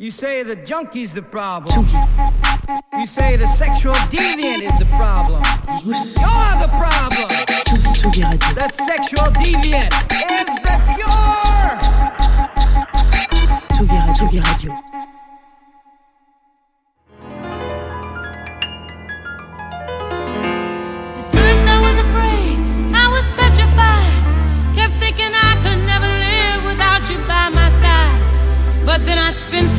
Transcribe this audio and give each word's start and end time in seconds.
You 0.00 0.12
say 0.12 0.44
the 0.44 0.54
junkie's 0.54 1.12
the 1.12 1.22
problem. 1.22 1.84
You 2.96 3.06
say 3.08 3.36
the 3.36 3.48
sexual 3.48 3.94
deviant 4.14 4.62
is 4.62 4.78
the 4.78 4.84
problem. 4.96 5.42
You're 5.84 5.98
the 6.62 6.68
problem. 6.78 7.28
The 8.54 8.68
sexual 8.86 9.26
deviant 9.42 9.92
is 10.30 10.46
the 10.62 10.76
cure. 10.94 11.58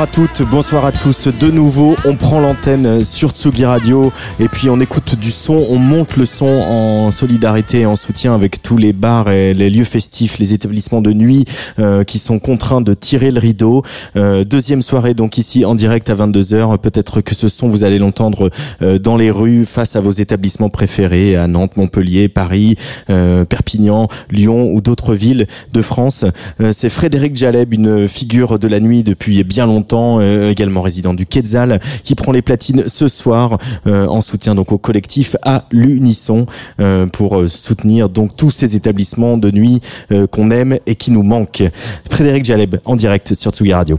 Bonsoir 0.00 0.24
à 0.24 0.28
toutes, 0.28 0.48
bonsoir 0.48 0.84
à 0.86 0.92
tous. 0.92 1.28
De 1.28 1.50
nouveau, 1.50 1.94
on 2.06 2.16
prend 2.16 2.40
l'antenne 2.40 3.04
sur 3.04 3.32
Tsugi 3.32 3.66
Radio 3.66 4.14
et 4.38 4.48
puis 4.48 4.70
on 4.70 4.80
écoute 4.80 5.14
du 5.14 5.30
son, 5.30 5.66
on 5.68 5.76
monte 5.76 6.16
le 6.16 6.24
son 6.24 6.46
en 6.46 6.89
solidarité 7.10 7.80
et 7.80 7.86
en 7.86 7.96
soutien 7.96 8.34
avec 8.34 8.62
tous 8.62 8.76
les 8.76 8.92
bars 8.92 9.30
et 9.30 9.54
les 9.54 9.70
lieux 9.70 9.84
festifs, 9.84 10.38
les 10.38 10.52
établissements 10.52 11.00
de 11.00 11.12
nuit 11.12 11.44
euh, 11.78 12.04
qui 12.04 12.18
sont 12.18 12.38
contraints 12.38 12.80
de 12.80 12.94
tirer 12.94 13.30
le 13.30 13.40
rideau. 13.40 13.82
Euh, 14.16 14.44
deuxième 14.44 14.82
soirée 14.82 15.14
donc 15.14 15.38
ici 15.38 15.64
en 15.64 15.74
direct 15.74 16.10
à 16.10 16.14
22h. 16.14 16.78
Peut-être 16.78 17.20
que 17.20 17.34
ce 17.34 17.48
son 17.48 17.68
vous 17.68 17.84
allez 17.84 17.98
l'entendre 17.98 18.50
euh, 18.82 18.98
dans 18.98 19.16
les 19.16 19.30
rues 19.30 19.66
face 19.66 19.96
à 19.96 20.00
vos 20.00 20.10
établissements 20.10 20.68
préférés 20.68 21.36
à 21.36 21.46
Nantes, 21.46 21.76
Montpellier, 21.76 22.28
Paris, 22.28 22.76
Perpignan, 23.06 24.08
Lyon 24.30 24.70
ou 24.72 24.80
d'autres 24.80 25.14
villes 25.14 25.46
de 25.72 25.82
France. 25.82 26.24
C'est 26.72 26.90
Frédéric 26.90 27.36
Jaleb, 27.36 27.72
une 27.74 28.08
figure 28.08 28.58
de 28.58 28.68
la 28.68 28.80
nuit 28.80 29.02
depuis 29.02 29.42
bien 29.44 29.66
longtemps, 29.66 30.20
également 30.20 30.82
résident 30.82 31.14
du 31.14 31.26
Quetzal, 31.26 31.80
qui 32.04 32.14
prend 32.14 32.32
les 32.32 32.42
platines 32.42 32.84
ce 32.86 33.08
soir 33.08 33.58
en 33.86 34.20
soutien 34.20 34.54
donc 34.54 34.72
au 34.72 34.78
collectif 34.78 35.36
à 35.42 35.64
l'unisson 35.70 36.46
pour 37.06 37.38
euh, 37.38 37.48
soutenir 37.48 38.08
donc 38.08 38.36
tous 38.36 38.50
ces 38.50 38.76
établissements 38.76 39.36
de 39.36 39.50
nuit 39.50 39.80
euh, 40.12 40.26
qu'on 40.26 40.50
aime 40.50 40.78
et 40.86 40.94
qui 40.94 41.10
nous 41.10 41.22
manquent. 41.22 41.64
Frédéric 42.10 42.44
Jaleb 42.44 42.76
en 42.84 42.96
direct 42.96 43.34
sur 43.34 43.52
Tsugi 43.52 43.72
Radio. 43.72 43.98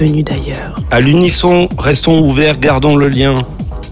Venue 0.00 0.22
d'ailleurs. 0.22 0.76
À 0.90 1.00
l'unisson, 1.00 1.68
restons 1.78 2.20
ouverts, 2.20 2.58
gardons 2.58 2.96
le 2.96 3.08
lien. 3.08 3.34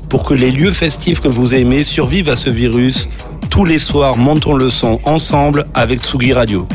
Pour 0.09 0.23
que 0.23 0.33
les 0.33 0.51
lieux 0.51 0.71
festifs 0.71 1.21
que 1.21 1.29
vous 1.29 1.55
aimez 1.55 1.83
survivent 1.83 2.31
à 2.31 2.37
ce 2.37 2.49
virus, 2.49 3.09
tous 3.51 3.64
les 3.64 3.79
soirs, 3.79 4.16
montons 4.16 4.55
le 4.55 4.71
son 4.71 5.01
ensemble 5.05 5.66
avec 5.75 6.01
Tsugi 6.01 6.33
Radio. 6.33 6.66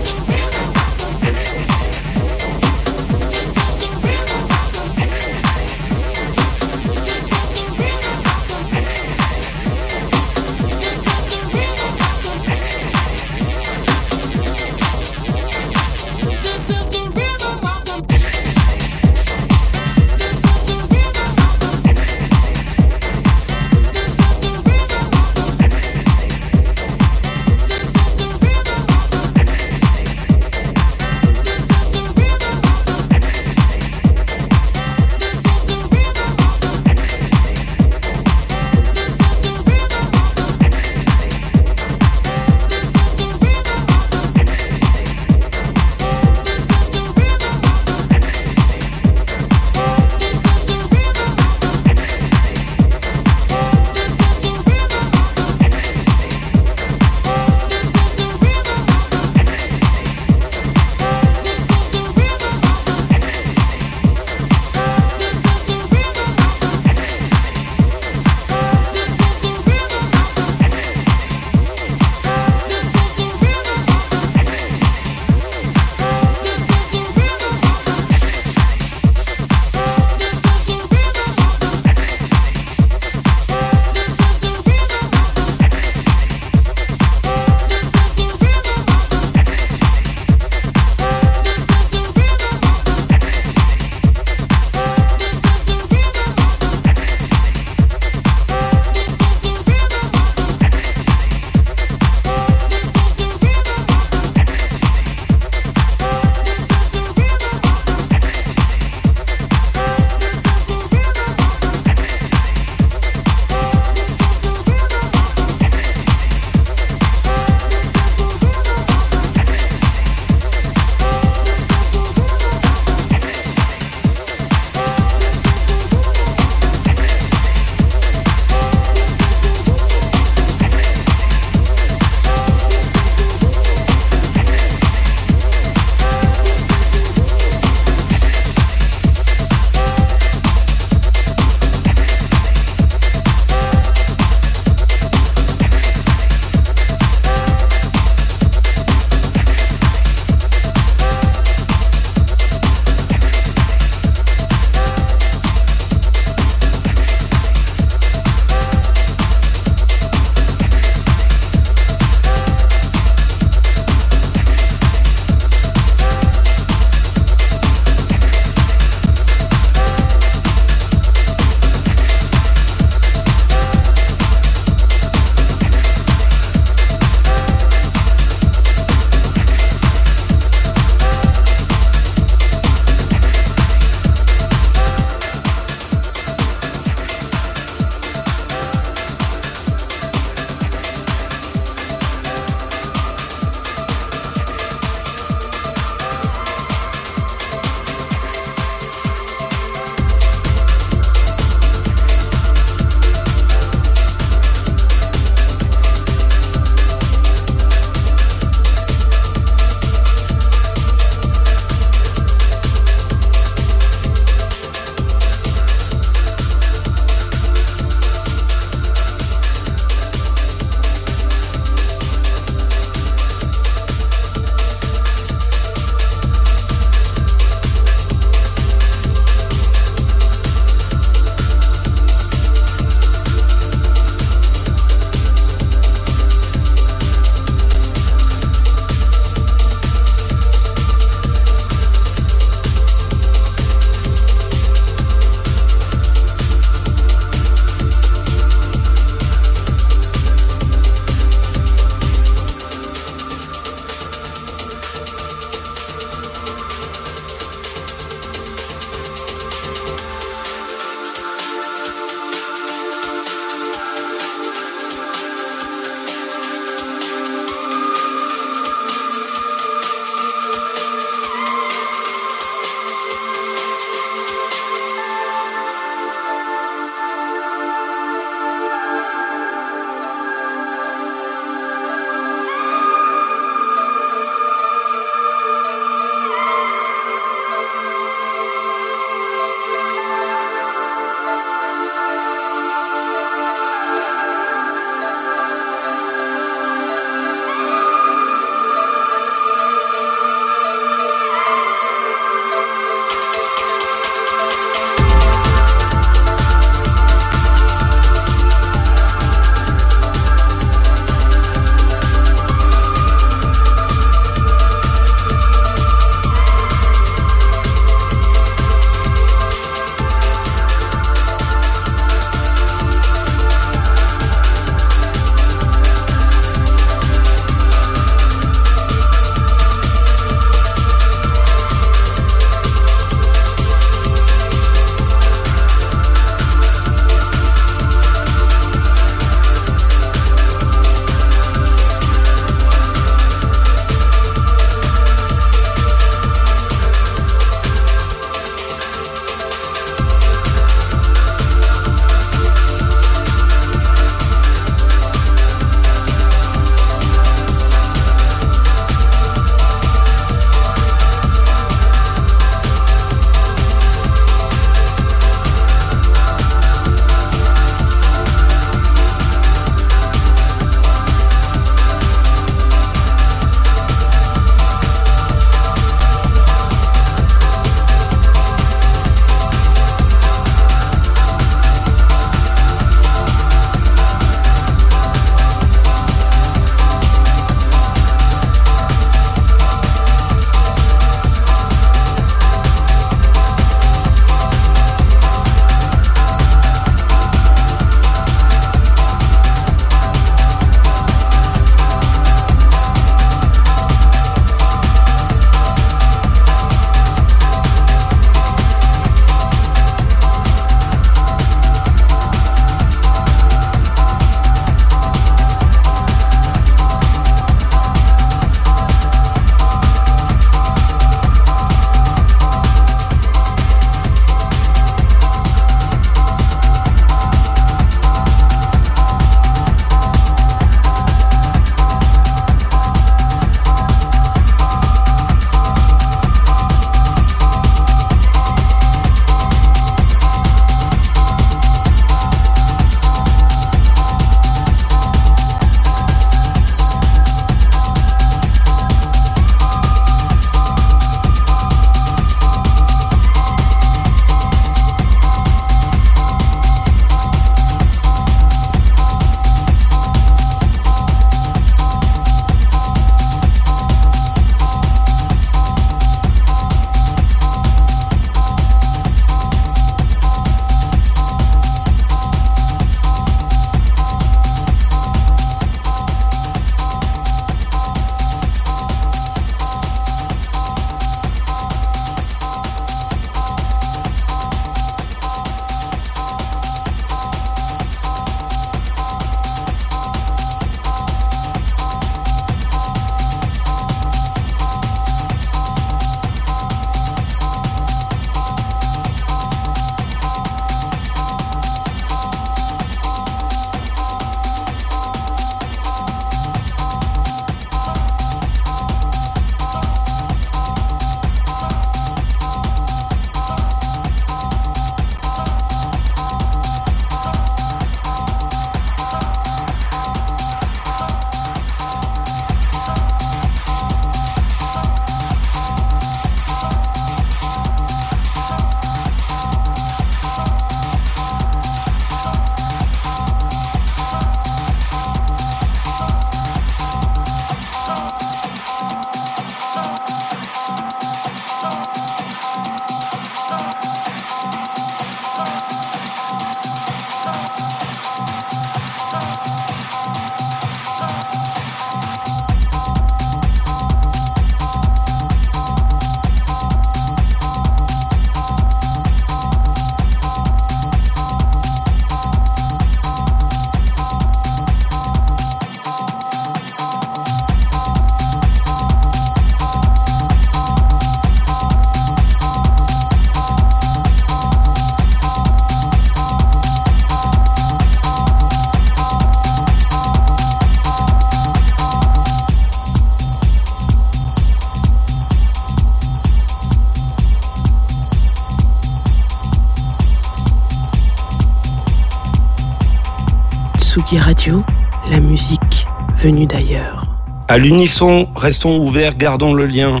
Tsugi 594.12 594.24
Radio, 594.24 594.62
la 595.10 595.20
musique 595.20 595.86
venue 596.18 596.44
d'ailleurs. 596.44 597.06
À 597.48 597.56
l'unisson, 597.56 598.28
restons 598.36 598.78
ouverts, 598.78 599.16
gardons 599.16 599.54
le 599.54 599.64
lien. 599.64 600.00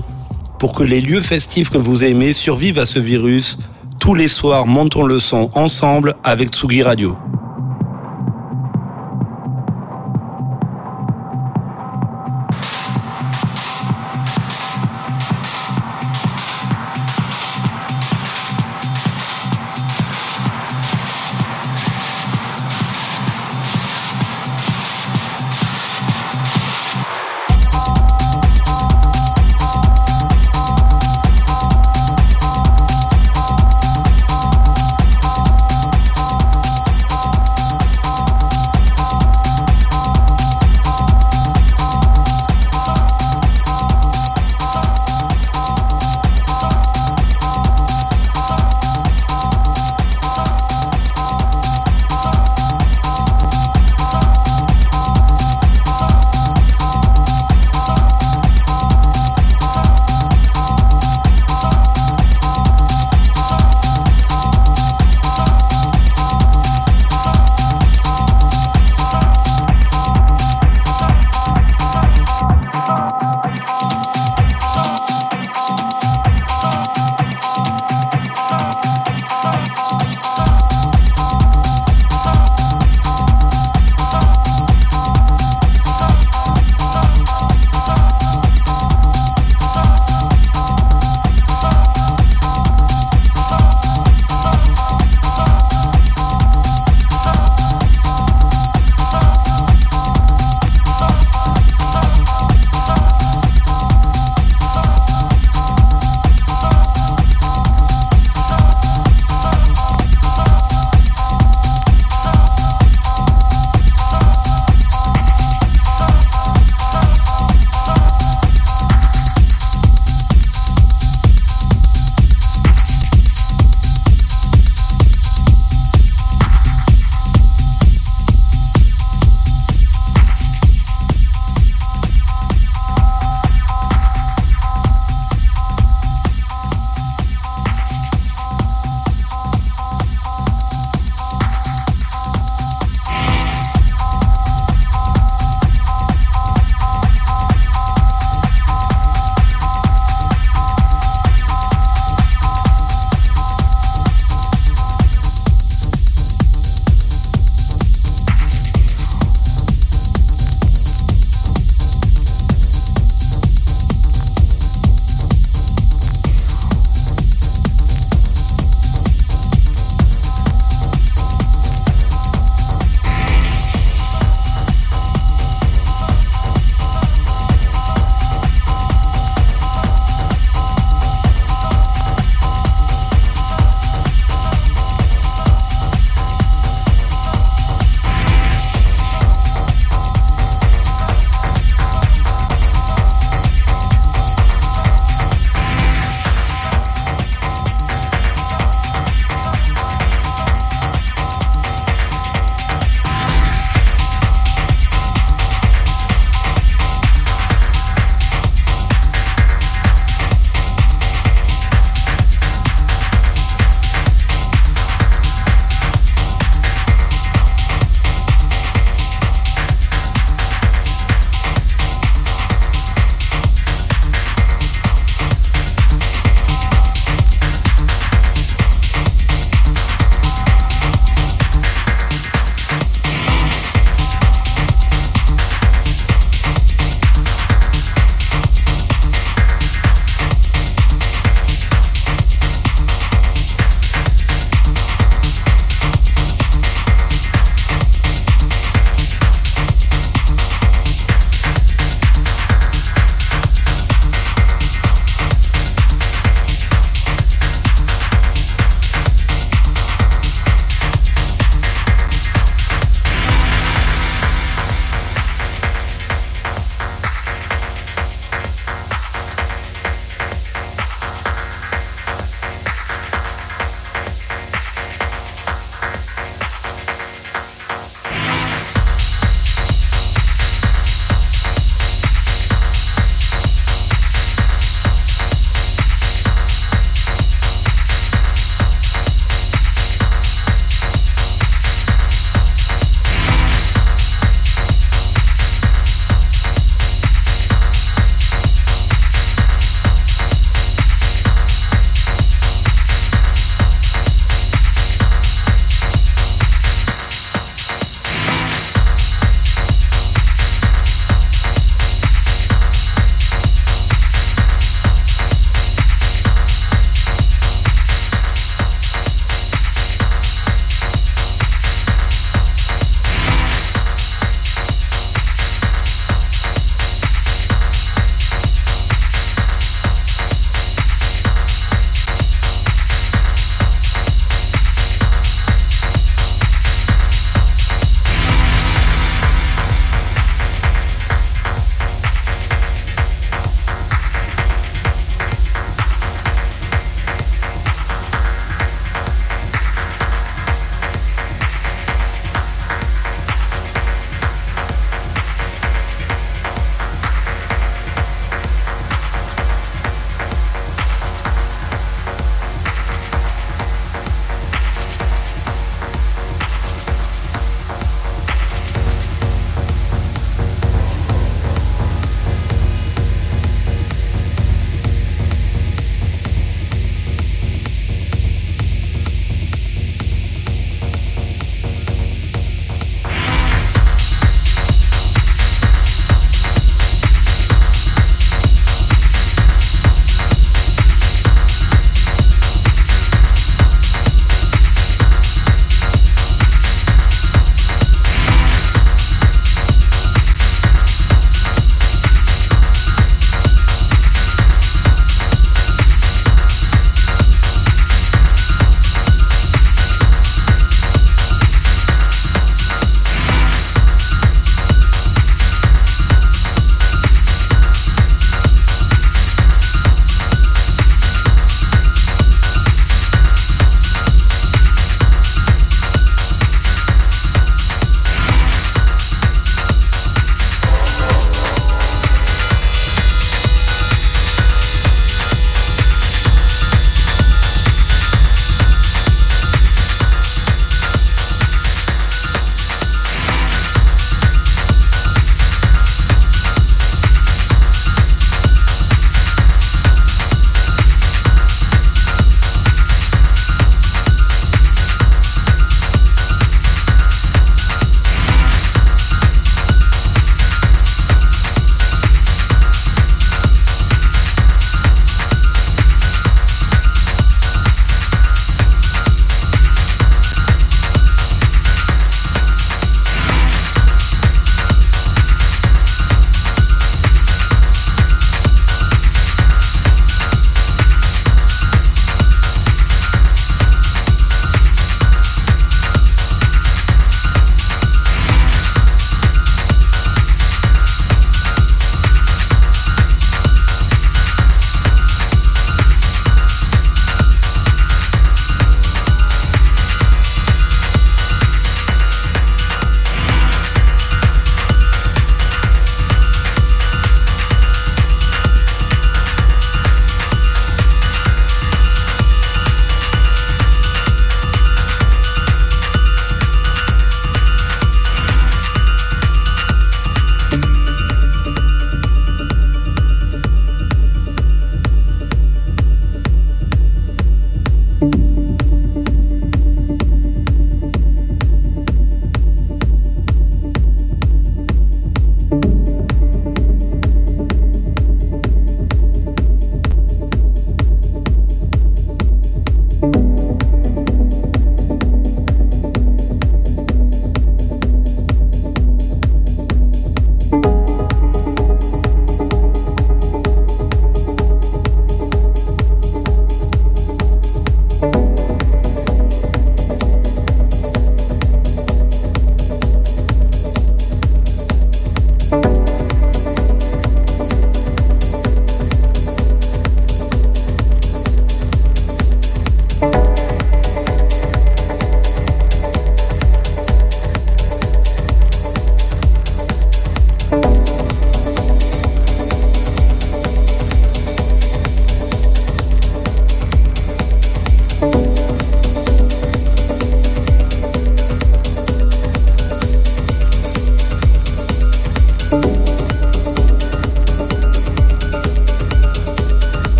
Pour 0.58 0.74
que 0.74 0.82
les 0.82 1.00
lieux 1.00 1.20
festifs 1.20 1.70
que 1.70 1.78
vous 1.78 2.04
aimez 2.04 2.34
survivent 2.34 2.78
à 2.78 2.84
ce 2.84 2.98
virus, 2.98 3.56
tous 3.98 4.12
les 4.14 4.28
soirs, 4.28 4.66
montons 4.66 5.04
le 5.04 5.18
son 5.18 5.50
ensemble 5.54 6.14
avec 6.24 6.50
Tsugi 6.50 6.82
Radio. 6.82 7.16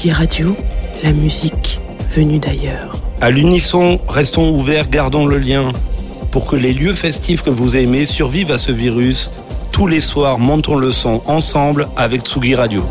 Tsugi 0.00 0.12
Radio, 0.12 0.56
la 1.02 1.12
musique 1.12 1.78
venue 2.08 2.38
d'ailleurs. 2.38 2.96
À 3.20 3.28
l'unisson, 3.28 4.00
restons 4.08 4.48
ouverts, 4.48 4.88
gardons 4.88 5.26
le 5.26 5.36
lien. 5.36 5.72
Pour 6.30 6.46
que 6.46 6.56
les 6.56 6.72
lieux 6.72 6.94
festifs 6.94 7.42
que 7.42 7.50
vous 7.50 7.76
aimez 7.76 8.06
survivent 8.06 8.50
à 8.50 8.56
ce 8.56 8.72
virus, 8.72 9.30
tous 9.72 9.86
les 9.86 10.00
soirs, 10.00 10.38
montons 10.38 10.76
le 10.76 10.90
son 10.90 11.20
ensemble 11.26 11.86
avec 11.98 12.22
Tsugi 12.22 12.54
Radio. 12.54 12.82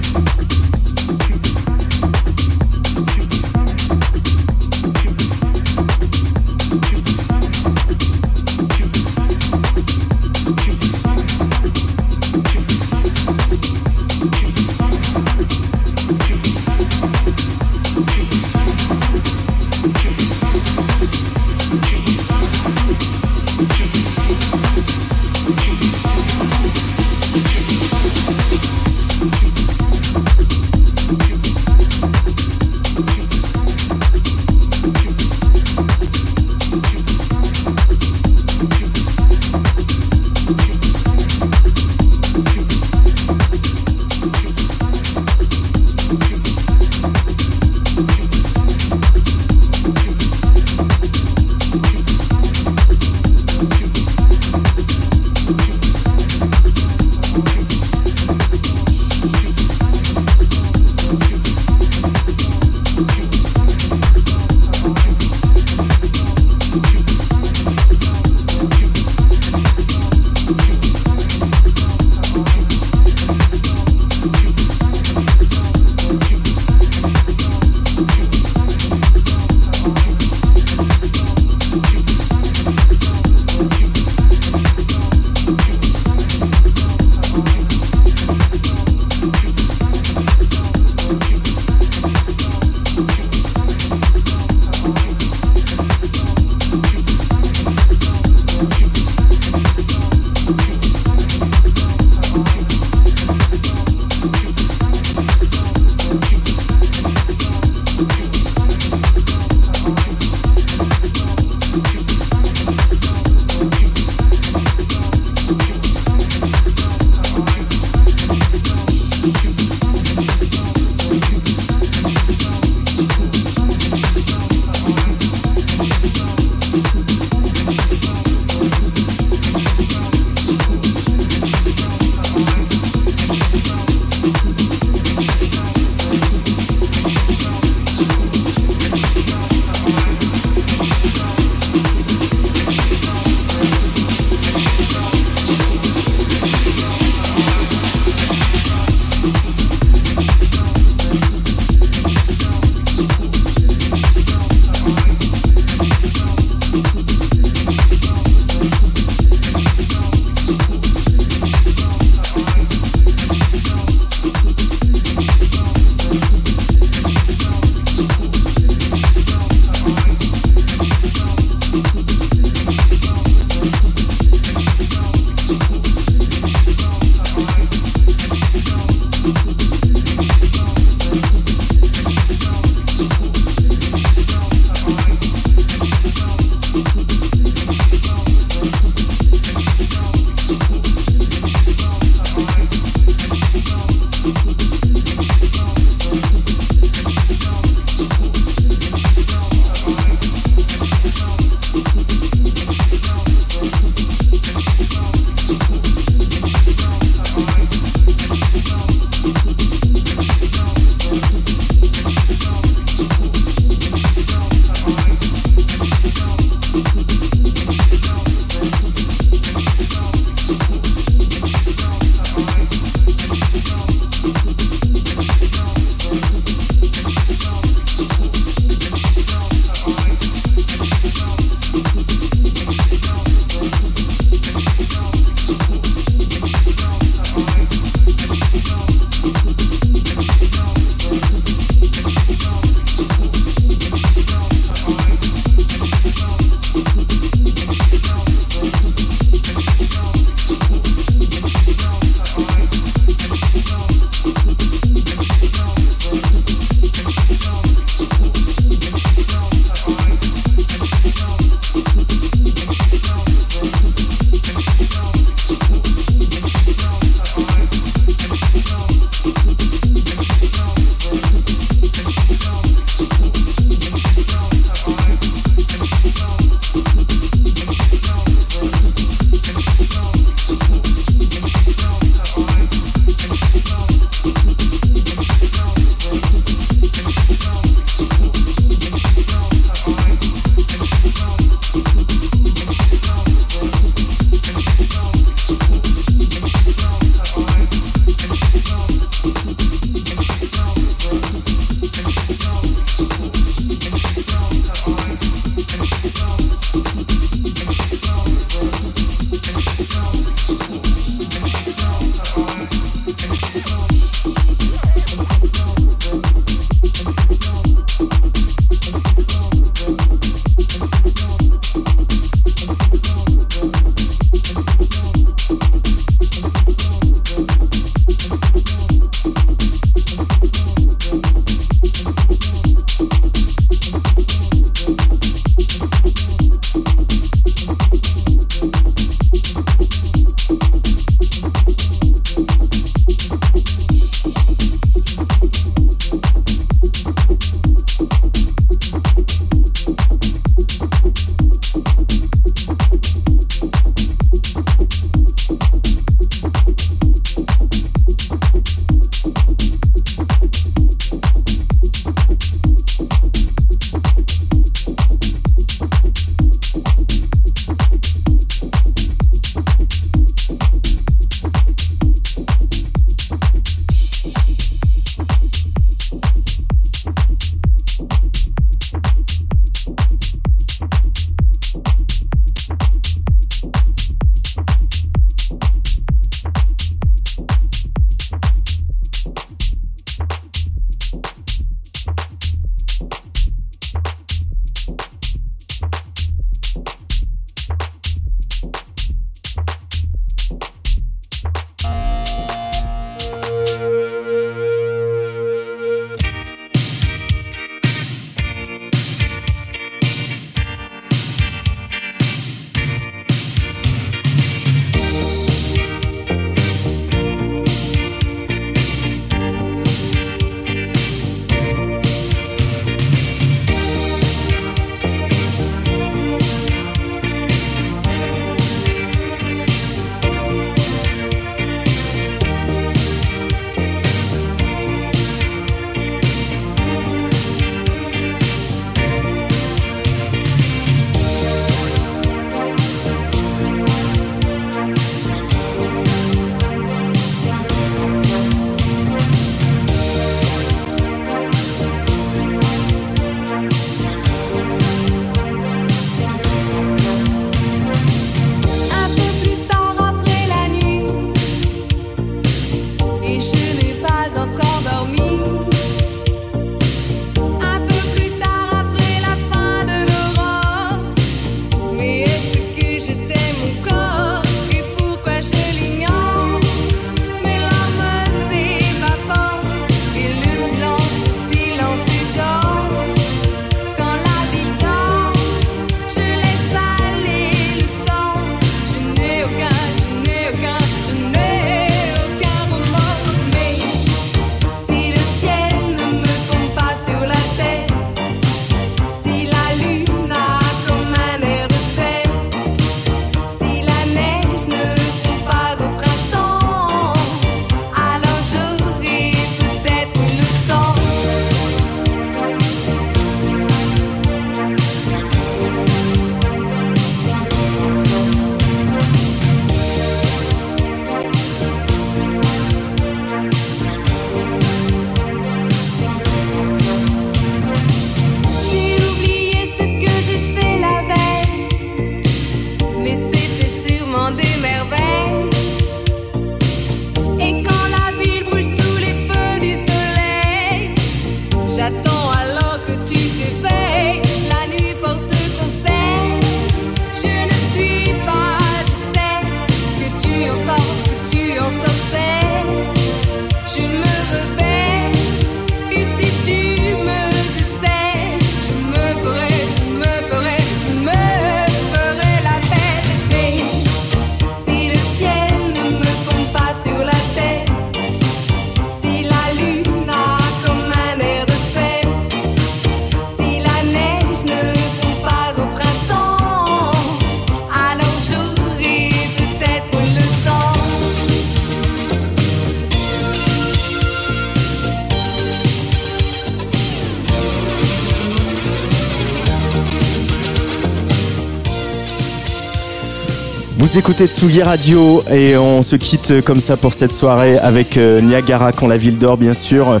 Tsugi 594.26 594.62
Radio 594.62 595.24
et 595.30 595.56
on 595.56 595.82
se 595.82 595.96
quitte 595.96 596.42
comme 596.42 596.60
ça 596.60 596.76
pour 596.76 596.92
cette 596.92 597.12
soirée 597.12 597.58
avec 597.58 597.96
euh, 597.96 598.20
Niagara 598.20 598.72
quand 598.72 598.86
la 598.86 598.96
ville 598.96 599.18
dort 599.18 599.36
bien 599.36 599.54
sûr. 599.54 600.00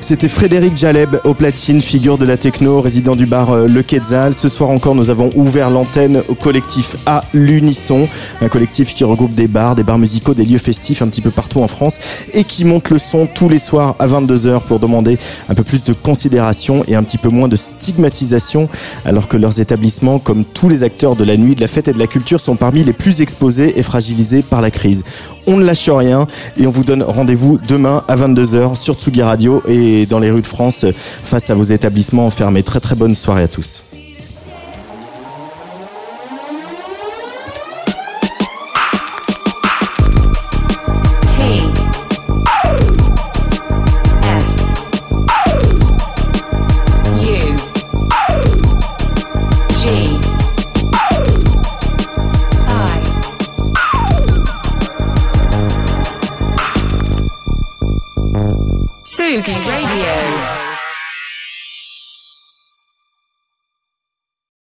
C'était 0.00 0.28
Frédéric 0.28 0.76
Jaleb 0.76 1.16
au 1.24 1.34
platine, 1.34 1.80
figure 1.80 2.18
de 2.18 2.24
la 2.24 2.36
techno, 2.36 2.80
résident 2.80 3.16
du 3.16 3.26
bar 3.26 3.50
euh, 3.50 3.66
Le 3.66 3.82
Quetzal. 3.82 4.34
Ce 4.34 4.48
soir 4.48 4.70
encore 4.70 4.94
nous 4.94 5.10
avons 5.10 5.30
ouvert 5.34 5.70
l'antenne 5.70 6.22
au 6.28 6.34
collectif 6.34 6.96
A 7.06 7.24
l'Unisson, 7.32 8.08
un 8.42 8.48
collectif 8.48 8.94
qui 8.94 9.04
regroupe 9.04 9.34
des 9.34 9.46
bars, 9.46 9.74
des 9.74 9.84
bars 9.84 9.98
musicaux, 9.98 10.34
des 10.34 10.44
lieux 10.44 10.58
festifs 10.58 11.02
un 11.02 11.08
petit 11.08 11.20
peu 11.20 11.30
partout 11.30 11.60
en 11.60 11.68
France 11.68 11.98
et 12.32 12.44
qui 12.44 12.64
monte 12.64 12.90
le 12.90 12.98
son 12.98 13.26
tous 13.26 13.48
les 13.48 13.58
soirs 13.58 13.94
à 13.98 14.06
22h 14.08 14.60
pour 14.62 14.80
demander 14.80 15.18
un 15.48 15.54
peu 15.54 15.62
plus 15.62 15.84
de 15.84 15.92
considération 15.92 16.84
et 16.88 16.94
un 16.94 17.02
petit 17.02 17.18
peu 17.18 17.28
moins 17.28 17.48
de 17.48 17.56
stigmatisation 17.56 18.68
alors 19.04 19.28
que 19.28 19.36
leurs 19.36 19.60
établissements 19.60 20.18
comme 20.18 20.44
tous 20.44 20.68
les 20.68 20.82
acteurs 20.82 21.16
de 21.16 21.24
la 21.24 21.36
nuit, 21.36 21.54
de 21.54 21.60
la 21.60 21.68
fête 21.68 21.88
et 21.88 21.92
de 21.92 21.98
la 21.98 22.06
culture 22.06 22.40
sont 22.40 22.56
parmi 22.56 22.82
les 22.84 22.92
plus 22.92 23.20
exposés 23.20 23.78
et 23.78 23.82
fragilisés 23.82 24.42
par 24.42 24.60
la 24.60 24.70
crise. 24.70 25.04
On 25.46 25.56
ne 25.56 25.64
lâche 25.64 25.88
rien 25.88 26.26
et 26.56 26.66
on 26.66 26.70
vous 26.70 26.84
donne 26.84 27.02
rendez-vous 27.02 27.58
demain 27.68 28.04
à 28.08 28.16
22h 28.16 28.76
sur 28.76 28.94
Tsugi 28.94 29.22
Radio 29.22 29.62
et 29.68 30.06
dans 30.06 30.18
les 30.18 30.30
rues 30.30 30.42
de 30.42 30.46
France 30.46 30.84
face 31.24 31.50
à 31.50 31.54
vos 31.54 31.64
établissements 31.64 32.30
fermés. 32.30 32.62
Très 32.62 32.80
très 32.80 32.94
bonne 32.94 33.14
soirée 33.14 33.42
à 33.42 33.48
tous. 33.48 33.82